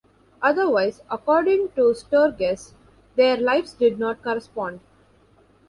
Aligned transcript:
Otherwise, 0.41 1.01
according 1.11 1.69
to 1.75 1.93
Sturges, 1.93 2.73
their 3.15 3.37
lives 3.37 3.73
did 3.73 3.99
not 3.99 4.23
correspond. 4.23 4.79